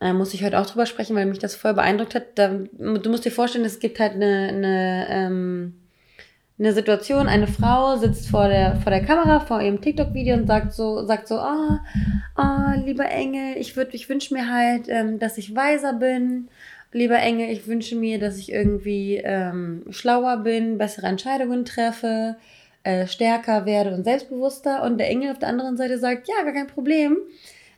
[0.01, 2.23] äh, muss ich heute auch drüber sprechen, weil mich das voll beeindruckt hat.
[2.35, 5.73] Da, du musst dir vorstellen, es gibt halt eine, eine ähm,
[6.61, 10.73] eine Situation, eine Frau sitzt vor der, vor der Kamera, vor ihrem TikTok-Video und sagt
[10.73, 11.83] so, sagt so, ah,
[12.37, 16.49] oh, oh, lieber Engel, ich würde, ich wünsche mir halt, ähm, dass ich weiser bin.
[16.91, 22.35] Lieber Engel, ich wünsche mir, dass ich irgendwie ähm, schlauer bin, bessere Entscheidungen treffe,
[22.83, 24.83] äh, stärker werde und selbstbewusster.
[24.83, 27.17] Und der Engel auf der anderen Seite sagt, ja, gar kein Problem.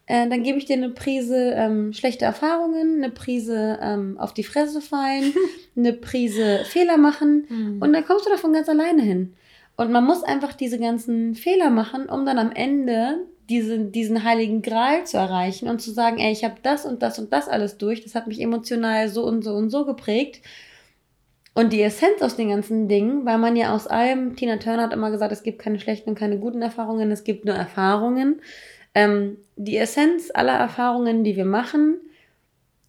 [0.05, 4.43] Äh, dann gebe ich dir eine Prise ähm, schlechte Erfahrungen, eine Prise ähm, auf die
[4.43, 5.33] Fresse fallen,
[5.77, 7.81] eine Prise Fehler machen mhm.
[7.81, 9.33] und dann kommst du davon ganz alleine hin.
[9.75, 14.61] Und man muss einfach diese ganzen Fehler machen, um dann am Ende diesen, diesen heiligen
[14.61, 17.77] Gral zu erreichen und zu sagen, ey, ich habe das und das und das alles
[17.77, 20.41] durch, das hat mich emotional so und so und so geprägt.
[21.55, 24.93] Und die Essenz aus den ganzen Dingen, weil man ja aus allem, Tina Turner hat
[24.93, 28.41] immer gesagt, es gibt keine schlechten und keine guten Erfahrungen, es gibt nur Erfahrungen.
[28.95, 31.99] Ähm, die Essenz aller Erfahrungen, die wir machen,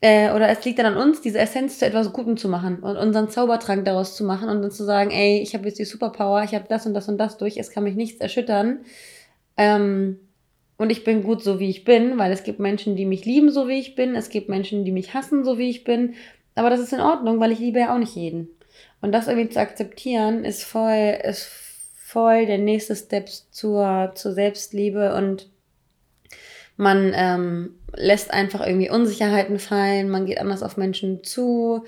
[0.01, 2.99] äh, oder es liegt dann an uns, diese Essenz zu etwas Gutem zu machen und
[2.99, 6.43] unseren Zaubertrank daraus zu machen und dann zu sagen, ey, ich habe jetzt die Superpower,
[6.45, 8.81] ich habe das und das und das durch, es kann mich nichts erschüttern.
[9.57, 10.19] Ähm,
[10.77, 13.51] und ich bin gut so, wie ich bin, weil es gibt Menschen, die mich lieben,
[13.51, 14.14] so wie ich bin.
[14.14, 16.14] Es gibt Menschen, die mich hassen, so wie ich bin.
[16.55, 18.49] Aber das ist in Ordnung, weil ich liebe ja auch nicht jeden.
[19.01, 21.49] Und das irgendwie zu akzeptieren, ist voll, ist
[21.97, 25.49] voll der nächste Step zur, zur Selbstliebe und
[26.77, 31.85] man ähm, lässt einfach irgendwie Unsicherheiten fallen, man geht anders auf Menschen zu,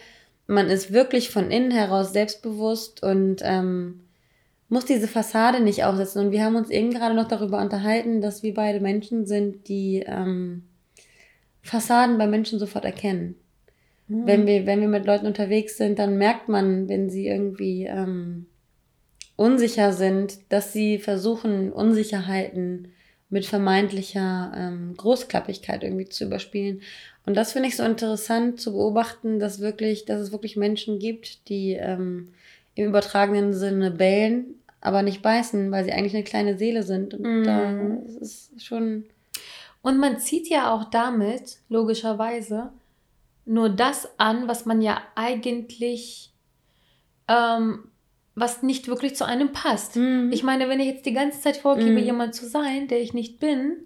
[0.46, 4.00] man ist wirklich von innen heraus selbstbewusst und ähm,
[4.68, 6.26] muss diese Fassade nicht aufsetzen.
[6.26, 10.04] Und wir haben uns eben gerade noch darüber unterhalten, dass wir beide Menschen sind, die
[10.06, 10.64] ähm,
[11.62, 13.36] Fassaden bei Menschen sofort erkennen.
[14.08, 14.26] Mhm.
[14.26, 18.46] Wenn, wir, wenn wir mit Leuten unterwegs sind, dann merkt man, wenn sie irgendwie ähm,
[19.36, 22.92] unsicher sind, dass sie versuchen, Unsicherheiten
[23.28, 26.82] mit vermeintlicher ähm, Großklappigkeit irgendwie zu überspielen.
[27.24, 31.48] Und das finde ich so interessant zu beobachten, dass wirklich, dass es wirklich Menschen gibt,
[31.48, 32.28] die ähm,
[32.76, 37.14] im übertragenen Sinne bellen, aber nicht beißen, weil sie eigentlich eine kleine Seele sind.
[37.14, 37.44] Und mm.
[37.44, 39.04] da ist schon.
[39.82, 42.70] Und man zieht ja auch damit, logischerweise,
[43.44, 46.30] nur das an, was man ja eigentlich
[47.28, 47.88] ähm,
[48.36, 49.96] was nicht wirklich zu einem passt.
[49.96, 50.30] Mhm.
[50.32, 51.98] Ich meine, wenn ich jetzt die ganze Zeit vorgebe, mhm.
[51.98, 53.78] jemand zu sein, der ich nicht bin,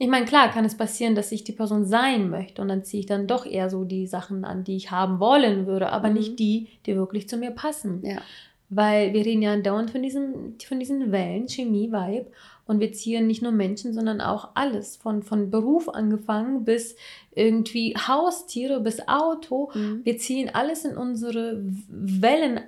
[0.00, 3.00] ich meine, klar kann es passieren, dass ich die Person sein möchte und dann ziehe
[3.00, 6.14] ich dann doch eher so die Sachen an, die ich haben wollen würde, aber mhm.
[6.14, 8.00] nicht die, die wirklich zu mir passen.
[8.04, 8.22] Ja.
[8.70, 12.30] Weil wir reden ja andauernd von diesen, von diesen Wellen, Chemie, Vibe.
[12.66, 14.96] Und wir ziehen nicht nur Menschen, sondern auch alles.
[14.96, 16.94] Von, von Beruf angefangen bis
[17.34, 19.70] irgendwie Haustiere bis Auto.
[19.74, 20.02] Mhm.
[20.04, 22.60] Wir ziehen alles in unsere Wellen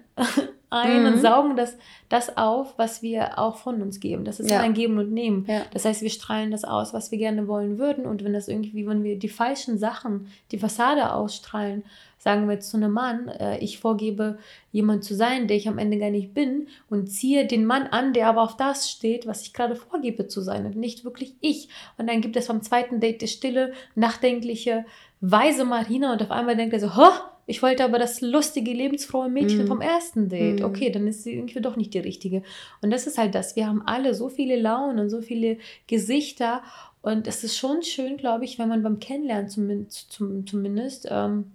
[0.70, 1.06] ein mhm.
[1.06, 1.76] und saugen das,
[2.08, 4.24] das auf, was wir auch von uns geben.
[4.24, 4.60] Das ist ja.
[4.60, 5.44] ein Geben und Nehmen.
[5.48, 5.62] Ja.
[5.72, 8.06] Das heißt, wir strahlen das aus, was wir gerne wollen würden.
[8.06, 11.82] Und wenn das irgendwie, wenn wir die falschen Sachen, die Fassade ausstrahlen,
[12.18, 14.38] sagen wir zu einem Mann, äh, ich vorgebe,
[14.72, 18.12] jemand zu sein, der ich am Ende gar nicht bin und ziehe den Mann an,
[18.12, 21.68] der aber auf das steht, was ich gerade vorgebe zu sein und nicht wirklich ich.
[21.96, 24.84] Und dann gibt es beim zweiten Date die stille, nachdenkliche,
[25.20, 27.10] weise Marina und auf einmal denkt er so, Hå?
[27.50, 29.66] Ich wollte aber das lustige, lebensfrohe Mädchen mm.
[29.66, 30.60] vom ersten Date.
[30.60, 30.64] Mm.
[30.64, 32.44] Okay, dann ist sie irgendwie doch nicht die richtige.
[32.80, 33.56] Und das ist halt das.
[33.56, 35.58] Wir haben alle so viele Launen, so viele
[35.88, 36.62] Gesichter.
[37.02, 40.12] Und es ist schon schön, glaube ich, wenn man beim Kennenlernen zumindest,
[40.46, 41.50] zumindest ähm,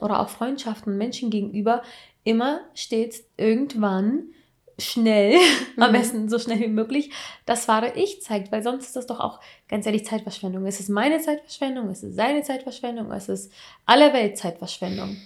[0.00, 1.82] oder auch Freundschaften Menschen gegenüber
[2.24, 4.24] immer stets irgendwann
[4.78, 5.36] schnell,
[5.76, 5.82] mhm.
[5.82, 7.10] am besten so schnell wie möglich,
[7.46, 10.66] das wahre Ich zeigt, weil sonst ist das doch auch ganz ehrlich Zeitverschwendung.
[10.66, 13.52] Es ist meine Zeitverschwendung, es ist seine Zeitverschwendung, es ist
[13.86, 15.16] aller Welt Zeitverschwendung.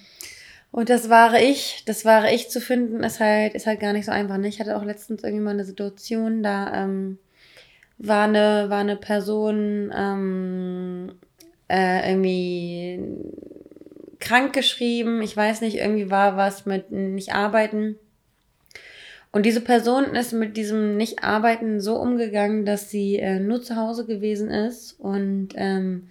[0.71, 4.07] Und das wahre Ich, das wahre Ich zu finden, ist halt, ist halt gar nicht
[4.07, 4.39] so einfach.
[4.39, 4.49] Ne?
[4.49, 7.19] Ich hatte auch letztens irgendwie mal eine Situation, da ähm,
[7.99, 11.13] war, eine, war eine Person ähm,
[11.69, 13.01] äh, irgendwie
[14.19, 17.99] krank geschrieben, ich weiß nicht, irgendwie war was mit nicht arbeiten.
[19.33, 24.05] Und diese Person ist mit diesem Nicht-Arbeiten so umgegangen, dass sie äh, nur zu Hause
[24.05, 26.09] gewesen ist und ähm,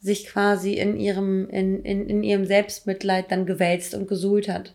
[0.00, 4.74] sich quasi in ihrem, in, in, in ihrem Selbstmitleid dann gewälzt und gesuhlt hat.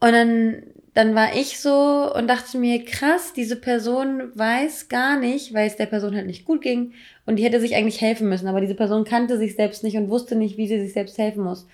[0.00, 0.62] Und dann
[0.98, 5.76] dann war ich so und dachte mir, krass, diese Person weiß gar nicht, weil es
[5.76, 6.92] der Person halt nicht gut ging
[7.24, 10.10] und die hätte sich eigentlich helfen müssen, aber diese Person kannte sich selbst nicht und
[10.10, 11.68] wusste nicht, wie sie sich selbst helfen muss.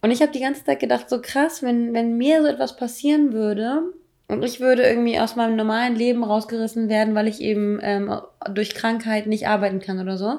[0.00, 3.34] Und ich habe die ganze Zeit gedacht, so krass, wenn, wenn mir so etwas passieren
[3.34, 3.82] würde
[4.28, 8.14] und ich würde irgendwie aus meinem normalen Leben rausgerissen werden, weil ich eben ähm,
[8.50, 10.38] durch Krankheit nicht arbeiten kann oder so,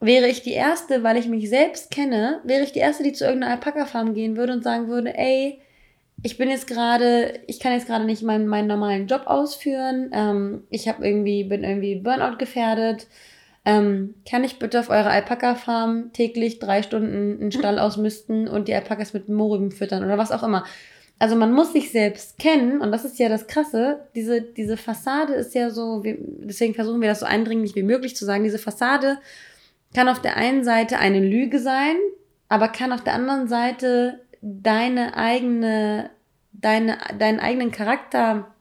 [0.00, 3.24] wäre ich die Erste, weil ich mich selbst kenne, wäre ich die Erste, die zu
[3.24, 5.60] irgendeiner Alpaka-Farm gehen würde und sagen würde, ey,
[6.22, 10.10] ich bin jetzt gerade, ich kann jetzt gerade nicht meinen, meinen normalen Job ausführen.
[10.12, 13.06] Ähm, ich habe irgendwie, bin irgendwie Burnout gefährdet.
[13.64, 18.74] Ähm, kann ich bitte auf eure Alpaka-Farm täglich drei Stunden einen Stall ausmisten und die
[18.74, 20.64] Alpakas mit Mohrrüben füttern oder was auch immer?
[21.18, 24.06] Also man muss sich selbst kennen und das ist ja das Krasse.
[24.14, 28.14] Diese, diese Fassade ist ja so, wir, deswegen versuchen wir das so eindringlich wie möglich
[28.14, 28.44] zu sagen.
[28.44, 29.18] Diese Fassade
[29.94, 31.96] kann auf der einen Seite eine Lüge sein,
[32.48, 36.10] aber kann auf der anderen Seite deine eigene,
[36.52, 38.54] deine, deinen eigenen Charakter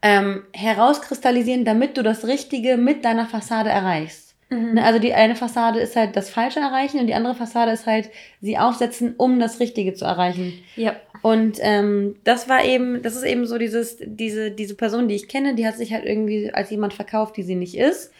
[0.00, 4.23] ähm, herauskristallisieren, damit du das Richtige mit deiner Fassade erreichst.
[4.50, 4.74] Mhm.
[4.74, 7.86] Ne, also die eine Fassade ist halt das Falsche erreichen und die andere Fassade ist
[7.86, 10.52] halt sie aufsetzen, um das Richtige zu erreichen.
[10.76, 10.96] Ja.
[11.22, 15.28] Und ähm, das war eben, das ist eben so dieses, diese, diese Person, die ich
[15.28, 18.12] kenne, die hat sich halt irgendwie als jemand verkauft, die sie nicht ist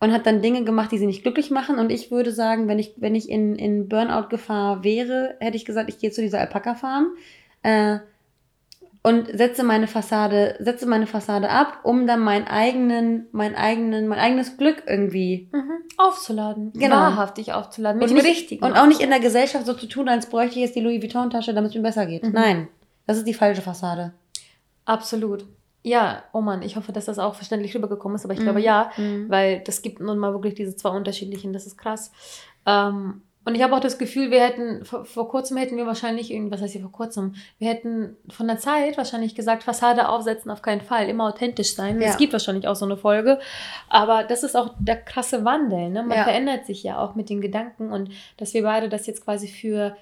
[0.00, 1.78] und hat dann Dinge gemacht, die sie nicht glücklich machen.
[1.78, 5.88] Und ich würde sagen, wenn ich, wenn ich in, in Burnout-Gefahr wäre, hätte ich gesagt,
[5.88, 7.14] ich gehe zu dieser Alpaka-Farm
[7.62, 7.98] äh,
[9.06, 14.18] und setze meine Fassade, setze meine Fassade ab, um dann meinen eigenen, mein eigenen, mein
[14.18, 15.72] eigenes Glück irgendwie mhm.
[15.98, 16.72] aufzuladen.
[16.72, 16.96] Genau.
[16.96, 17.98] Wahrhaftig aufzuladen.
[17.98, 20.58] Mit und, nicht, richtig und auch nicht in der Gesellschaft so zu tun, als bräuchte
[20.58, 22.22] ich jetzt die Louis Vuitton-Tasche, damit es mir besser geht.
[22.22, 22.32] Mhm.
[22.32, 22.68] Nein.
[23.06, 24.14] Das ist die falsche Fassade.
[24.86, 25.44] Absolut.
[25.82, 28.44] Ja, oh Mann, ich hoffe, dass das auch verständlich rübergekommen ist, aber ich mhm.
[28.44, 29.28] glaube ja, mhm.
[29.28, 32.10] weil das gibt nun mal wirklich diese zwei unterschiedlichen, das ist krass.
[32.64, 36.30] Ähm, und ich habe auch das Gefühl, wir hätten, vor, vor kurzem hätten wir wahrscheinlich,
[36.50, 40.62] was heißt hier vor kurzem, wir hätten von der Zeit wahrscheinlich gesagt, Fassade aufsetzen auf
[40.62, 42.00] keinen Fall, immer authentisch sein.
[42.00, 42.08] Ja.
[42.08, 43.38] Es gibt wahrscheinlich auch so eine Folge,
[43.88, 45.90] aber das ist auch der krasse Wandel.
[45.90, 46.02] Ne?
[46.02, 46.24] Man ja.
[46.24, 49.96] verändert sich ja auch mit den Gedanken und dass wir beide das jetzt quasi für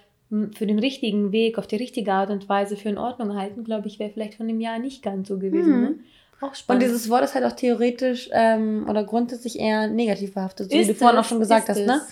[0.55, 3.89] für den richtigen Weg, auf die richtige Art und Weise für in Ordnung halten, glaube
[3.89, 5.77] ich, wäre vielleicht von dem Jahr nicht ganz so gewesen.
[5.77, 5.83] Mhm.
[5.83, 5.95] Ne?
[6.43, 6.83] Auch spannend.
[6.83, 10.85] Und dieses Wort ist halt auch theoretisch ähm, oder grundsätzlich eher negativ behaftet, so wie
[10.85, 12.03] du vorhin auch schon gesagt hast, ne?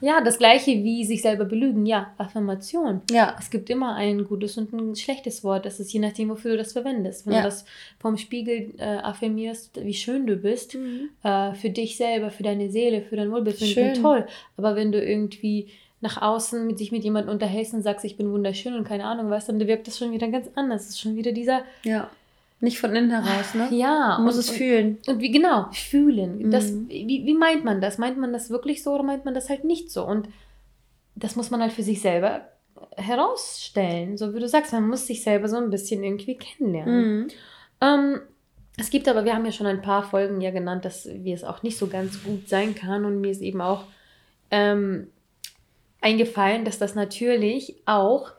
[0.00, 1.84] Ja, das gleiche wie sich selber belügen.
[1.84, 3.02] Ja, Affirmation.
[3.10, 3.36] Ja.
[3.38, 5.64] Es gibt immer ein gutes und ein schlechtes Wort.
[5.64, 7.26] Das ist je nachdem, wofür du das verwendest.
[7.26, 7.40] Wenn ja.
[7.40, 7.64] du das
[8.00, 11.10] vom Spiegel äh, affirmierst, wie schön du bist, mhm.
[11.22, 14.02] äh, für dich selber, für deine Seele, für dein Wohlbefinden, schön.
[14.02, 14.26] toll.
[14.56, 15.68] Aber wenn du irgendwie
[16.00, 19.30] nach außen mit sich mit jemandem unterhältst und sagst, ich bin wunderschön und keine Ahnung
[19.30, 20.82] was, dann wirkt das schon wieder ganz anders.
[20.82, 21.62] Es ist schon wieder dieser.
[21.84, 22.10] Ja.
[22.62, 23.68] Nicht von innen heraus, ne?
[23.72, 24.14] Ja.
[24.18, 24.98] Man muss und, es fühlen.
[25.08, 26.52] Und, wie, genau, fühlen.
[26.52, 26.88] Das, mhm.
[26.88, 27.98] wie, wie meint man das?
[27.98, 30.06] Meint man das wirklich so oder meint man das halt nicht so?
[30.06, 30.28] Und
[31.16, 32.42] das muss man halt für sich selber
[32.96, 34.16] herausstellen.
[34.16, 37.16] So wie du sagst, man muss sich selber so ein bisschen irgendwie kennenlernen.
[37.16, 37.28] Mhm.
[37.80, 38.20] Ähm,
[38.78, 41.42] es gibt aber, wir haben ja schon ein paar Folgen ja genannt, dass wie es
[41.42, 43.86] auch nicht so ganz gut sein kann und mir ist eben auch
[44.52, 45.08] ähm,
[46.00, 48.30] eingefallen, dass das natürlich auch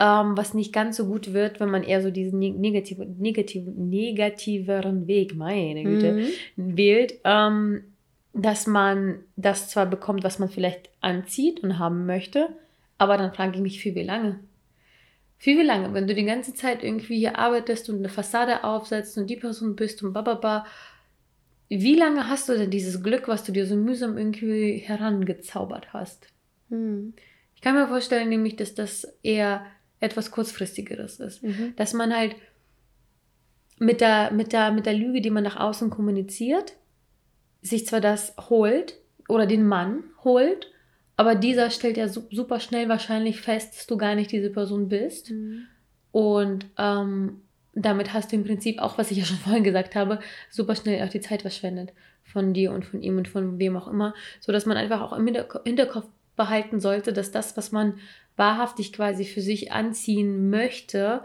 [0.00, 5.06] ähm, was nicht ganz so gut wird, wenn man eher so diesen negativ, negativ, negativeren
[5.06, 6.12] Weg, meine Güte,
[6.56, 6.76] mhm.
[6.76, 7.82] wählt, ähm,
[8.32, 12.48] dass man das zwar bekommt, was man vielleicht anzieht und haben möchte,
[12.96, 14.38] aber dann frage ich mich, für wie lange?
[15.38, 15.92] Für wie lange?
[15.94, 19.76] Wenn du die ganze Zeit irgendwie hier arbeitest und eine Fassade aufsetzt und die Person
[19.76, 20.66] bist und bababa,
[21.68, 26.28] wie lange hast du denn dieses Glück, was du dir so mühsam irgendwie herangezaubert hast?
[26.70, 27.14] Hm.
[27.54, 29.66] Ich kann mir vorstellen, nämlich, dass das eher
[30.00, 31.42] etwas kurzfristigeres ist.
[31.42, 31.74] Mhm.
[31.76, 32.36] Dass man halt
[33.78, 36.74] mit der, mit, der, mit der Lüge, die man nach außen kommuniziert,
[37.62, 40.70] sich zwar das holt oder den Mann holt,
[41.16, 45.30] aber dieser stellt ja super schnell wahrscheinlich fest, dass du gar nicht diese Person bist.
[45.30, 45.66] Mhm.
[46.12, 47.42] Und ähm,
[47.74, 51.04] damit hast du im Prinzip auch, was ich ja schon vorhin gesagt habe, super schnell
[51.04, 54.52] auch die Zeit verschwendet von dir und von ihm und von wem auch immer, so
[54.52, 56.06] dass man einfach auch im Hinterkopf
[56.38, 57.98] behalten sollte, dass das, was man
[58.36, 61.22] wahrhaftig quasi für sich anziehen möchte,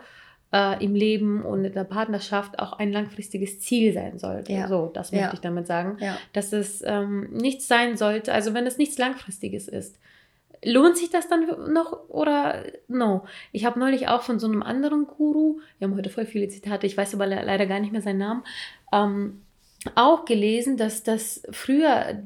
[0.53, 4.53] äh, im Leben und in der Partnerschaft auch ein langfristiges Ziel sein sollte.
[4.53, 4.67] Ja.
[4.67, 5.33] So, das möchte ja.
[5.33, 5.97] ich damit sagen.
[5.99, 6.17] Ja.
[6.33, 9.99] Dass es ähm, nichts sein sollte, also wenn es nichts Langfristiges ist.
[10.65, 13.25] Lohnt sich das dann noch oder no?
[13.51, 16.87] Ich habe neulich auch von so einem anderen Guru, wir haben heute voll viele Zitate,
[16.87, 18.43] ich weiß aber leider gar nicht mehr seinen Namen,
[18.93, 19.41] ähm,
[19.95, 22.23] auch gelesen, dass das früher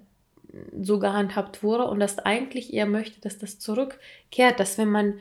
[0.80, 5.20] so gehandhabt wurde und dass eigentlich er möchte, dass das zurückkehrt, dass wenn man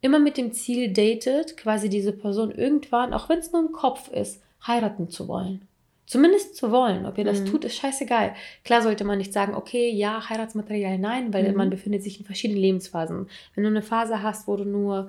[0.00, 4.08] immer mit dem Ziel datet, quasi diese Person irgendwann, auch wenn es nur im Kopf
[4.08, 5.66] ist, heiraten zu wollen.
[6.06, 7.06] Zumindest zu wollen.
[7.06, 7.46] Ob ihr das mhm.
[7.46, 8.34] tut, ist scheißegal.
[8.64, 11.56] Klar sollte man nicht sagen, okay, ja, Heiratsmaterial, nein, weil mhm.
[11.56, 13.28] man befindet sich in verschiedenen Lebensphasen.
[13.54, 15.08] Wenn du eine Phase hast, wo du nur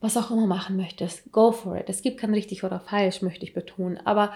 [0.00, 1.88] was auch immer machen möchtest, go for it.
[1.88, 3.98] Es gibt kein richtig oder falsch, möchte ich betonen.
[4.04, 4.32] Aber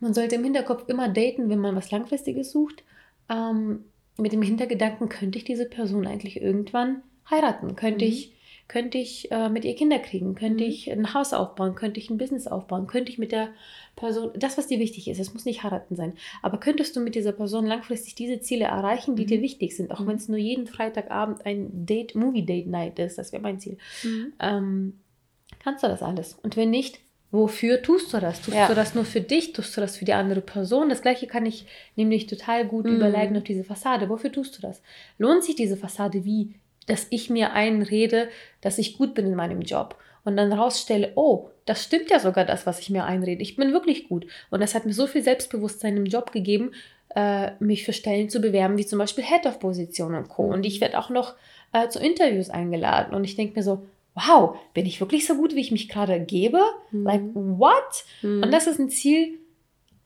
[0.00, 2.82] man sollte im Hinterkopf immer daten, wenn man was Langfristiges sucht
[3.28, 3.84] ähm,
[4.18, 7.76] mit dem Hintergedanken, könnte ich diese Person eigentlich irgendwann heiraten?
[7.76, 8.10] Könnte mhm.
[8.10, 8.34] ich
[8.66, 10.68] könnte ich äh, mit ihr Kinder kriegen, könnte Mhm.
[10.70, 13.48] ich ein Haus aufbauen, könnte ich ein Business aufbauen, könnte ich mit der
[13.96, 16.12] Person, das, was dir wichtig ist, es muss nicht heiraten sein,
[16.42, 19.26] aber könntest du mit dieser Person langfristig diese Ziele erreichen, die Mhm.
[19.28, 20.06] dir wichtig sind, auch Mhm.
[20.06, 23.78] wenn es nur jeden Freitagabend ein Date, Movie-Date-Night ist, das wäre mein Ziel.
[24.02, 24.34] Mhm.
[24.38, 25.00] Ähm,
[25.60, 26.34] kannst du das alles?
[26.42, 28.40] Und wenn nicht, wofür tust du das?
[28.40, 28.68] Tust Ja.
[28.68, 29.52] du das nur für dich?
[29.52, 30.88] Tust du das für die andere Person?
[30.88, 32.96] Das gleiche kann ich nämlich total gut Mhm.
[32.96, 34.08] überleiten auf diese Fassade.
[34.08, 34.80] Wofür tust du das?
[35.18, 36.54] Lohnt sich diese Fassade wie,
[36.86, 38.28] dass ich mir einrede,
[38.62, 42.44] dass ich gut bin in meinem Job und dann rausstelle, oh, das stimmt ja sogar
[42.46, 43.42] das, was ich mir einrede.
[43.42, 44.26] Ich bin wirklich gut.
[44.50, 46.72] Und das hat mir so viel Selbstbewusstsein im Job gegeben,
[47.14, 50.46] äh, mich für Stellen zu bewerben, wie zum Beispiel Head of Position und Co.
[50.46, 50.52] Mhm.
[50.54, 51.34] Und ich werde auch noch
[51.74, 53.14] äh, zu Interviews eingeladen.
[53.14, 53.86] Und ich denke mir so,
[54.26, 56.60] wow, bin ich wirklich so gut, wie ich mich gerade gebe?
[56.90, 57.04] Mhm.
[57.04, 58.04] Like, what?
[58.22, 58.42] Mhm.
[58.42, 59.38] Und das ist ein Ziel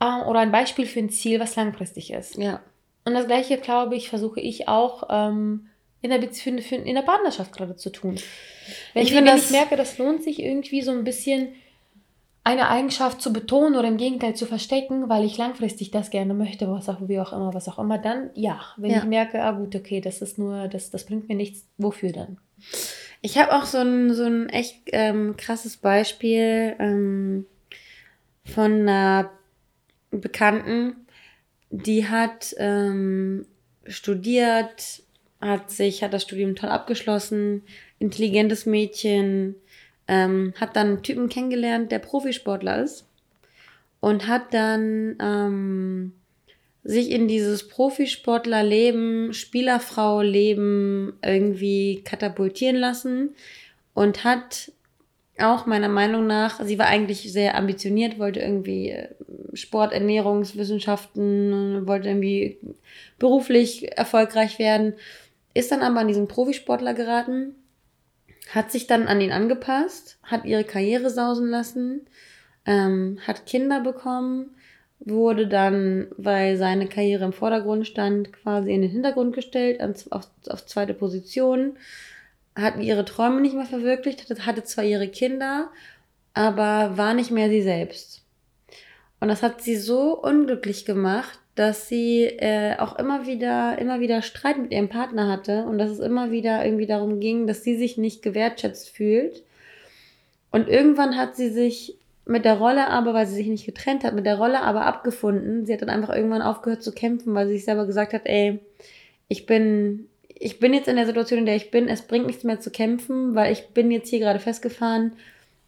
[0.01, 2.37] äh, oder ein Beispiel für ein Ziel, was langfristig ist.
[2.37, 2.61] ja.
[3.05, 5.67] Und das Gleiche, glaube ich, versuche ich auch ähm,
[6.03, 8.15] in, der Bezie- für, für, in der Partnerschaft gerade zu tun.
[8.95, 11.49] Wenn, Ich wenn das- ich merke, das lohnt sich irgendwie so ein bisschen
[12.45, 16.69] eine Eigenschaft zu betonen oder im Gegenteil zu verstecken, weil ich langfristig das gerne möchte,
[16.71, 18.61] was auch wie auch immer, was auch immer, dann ja.
[18.77, 18.99] Wenn Ja.
[18.99, 22.39] ich merke, ah gut, okay, das ist nur, das, das bringt mir nichts, wofür dann?
[23.23, 27.47] Ich habe auch so ein, so ein echt ähm, krasses Beispiel ähm,
[28.45, 29.31] von einer
[30.11, 30.97] Bekannten,
[31.71, 33.47] die hat ähm,
[33.87, 35.03] studiert,
[35.41, 37.63] hat sich, hat das Studium toll abgeschlossen,
[37.99, 39.55] intelligentes Mädchen,
[40.09, 43.07] ähm, hat dann einen Typen kennengelernt, der Profisportler ist
[44.01, 46.13] und hat dann ähm,
[46.85, 53.35] sich in dieses Profisportlerleben, Spielerfrau-Leben irgendwie katapultieren lassen
[53.95, 54.73] und hat
[55.39, 59.09] auch meiner Meinung nach, sie war eigentlich sehr ambitioniert, wollte irgendwie äh,
[59.55, 62.59] Sport, Ernährungswissenschaften, wollte irgendwie
[63.19, 64.95] beruflich erfolgreich werden,
[65.55, 67.55] ist dann aber an diesen Profisportler geraten,
[68.51, 72.07] hat sich dann an ihn angepasst, hat ihre Karriere sausen lassen,
[72.67, 74.55] ähm, hat Kinder bekommen,
[75.05, 80.67] wurde dann, weil seine Karriere im Vordergrund stand, quasi in den Hintergrund gestellt, auf, auf
[80.67, 81.77] zweite Position,
[82.55, 85.71] hat ihre Träume nicht mehr verwirklicht, hatte, hatte zwar ihre Kinder,
[86.35, 88.23] aber war nicht mehr sie selbst.
[89.21, 94.23] Und das hat sie so unglücklich gemacht, dass sie äh, auch immer wieder, immer wieder
[94.23, 97.77] Streit mit ihrem Partner hatte und dass es immer wieder irgendwie darum ging, dass sie
[97.77, 99.43] sich nicht gewertschätzt fühlt.
[100.51, 104.15] Und irgendwann hat sie sich mit der Rolle aber, weil sie sich nicht getrennt hat,
[104.15, 105.67] mit der Rolle aber abgefunden.
[105.67, 108.61] Sie hat dann einfach irgendwann aufgehört zu kämpfen, weil sie sich selber gesagt hat, ey,
[109.29, 112.45] ich bin, ich bin jetzt in der Situation, in der ich bin, es bringt nichts
[112.45, 115.15] mehr zu kämpfen, weil ich bin jetzt hier gerade festgefahren.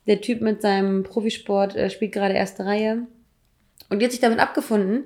[0.06, 3.06] Der Typ mit seinem Profisport äh, spielt gerade erste Reihe.
[3.88, 5.04] Und die hat sich damit abgefunden.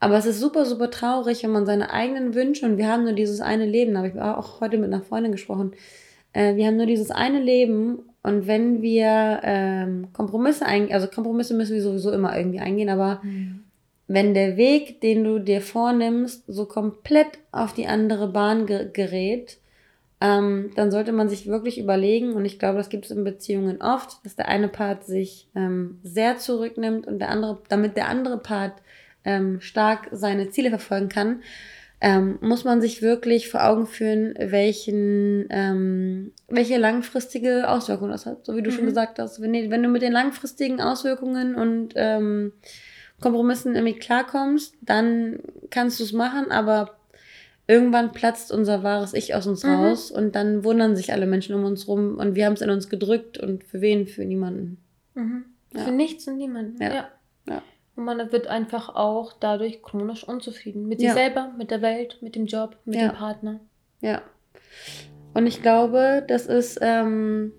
[0.00, 3.12] Aber es ist super, super traurig, wenn man seine eigenen Wünsche, und wir haben nur
[3.12, 5.72] dieses eine Leben, da habe ich auch heute mit einer Freundin gesprochen,
[6.32, 11.54] äh, wir haben nur dieses eine Leben und wenn wir ähm, Kompromisse eingehen, also Kompromisse
[11.54, 13.22] müssen wir sowieso immer irgendwie eingehen, aber
[14.12, 19.58] wenn der Weg, den du dir vornimmst, so komplett auf die andere Bahn ge gerät,
[20.20, 23.80] ähm, dann sollte man sich wirklich überlegen, und ich glaube, das gibt es in Beziehungen
[23.80, 28.38] oft, dass der eine Part sich ähm, sehr zurücknimmt und der andere, damit der andere
[28.38, 28.74] Part
[29.24, 31.42] ähm, stark seine Ziele verfolgen kann,
[32.00, 38.46] ähm, muss man sich wirklich vor Augen führen, welchen, ähm, welche langfristige Auswirkungen das hat.
[38.46, 38.88] So wie du schon Mhm.
[38.88, 42.52] gesagt hast, wenn, wenn du mit den langfristigen Auswirkungen und ähm,
[43.20, 46.96] Kompromissen irgendwie klarkommst, dann kannst du es machen, aber
[47.66, 49.70] irgendwann platzt unser wahres Ich aus uns Mhm.
[49.70, 52.70] raus und dann wundern sich alle Menschen um uns rum und wir haben es in
[52.70, 54.06] uns gedrückt und für wen?
[54.06, 54.78] Für niemanden.
[55.14, 55.44] Mhm.
[55.74, 55.80] Ja.
[55.84, 56.82] Für nichts und niemanden.
[56.82, 56.94] Ja.
[56.94, 57.08] Ja.
[57.96, 60.86] Und man wird einfach auch dadurch chronisch unzufrieden.
[60.88, 61.14] Mit sich Ja.
[61.14, 63.08] selber, mit der Welt, mit dem Job, mit Ja.
[63.08, 63.60] dem Partner.
[64.00, 64.22] Ja.
[65.34, 67.52] Und ich glaube, das ist ähm,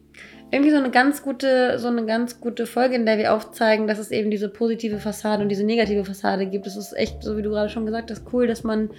[0.51, 3.99] irgendwie so eine ganz gute, so eine ganz gute Folge, in der wir aufzeigen, dass
[3.99, 6.67] es eben diese positive Fassade und diese negative Fassade gibt.
[6.67, 8.89] Es ist echt, so wie du gerade schon gesagt hast, cool, dass man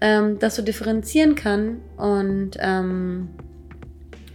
[0.00, 1.80] ähm, das so differenzieren kann.
[1.96, 3.28] Und ähm,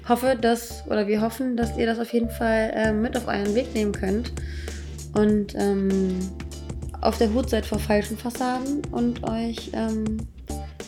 [0.07, 3.53] hoffe, dass, oder wir hoffen, dass ihr das auf jeden Fall ähm, mit auf euren
[3.53, 4.31] Weg nehmen könnt.
[5.13, 6.19] Und ähm,
[7.01, 10.17] auf der Hut seid vor falschen Fassaden und euch ähm,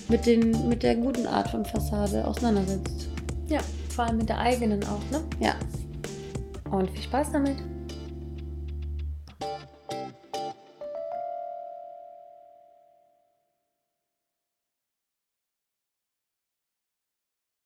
[0.10, 3.10] mit, den, mit der guten Art von Fassade auseinandersetzt.
[3.47, 5.21] Ja, vor allem mit der eigenen auch, ne?
[5.39, 5.55] Ja.
[6.69, 7.57] Und viel Spaß damit.